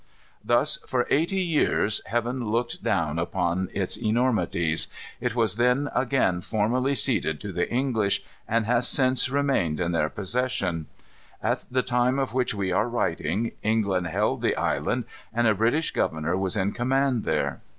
[0.43, 4.87] Thus for eighty years Heaven looked down upon its enormities.
[5.19, 10.09] It was then again formally ceded to the English, and has since remained in their
[10.09, 10.87] possession.
[11.43, 15.91] At the time of which we are writing, England held the island, and a British
[15.91, 17.61] governor was in command there.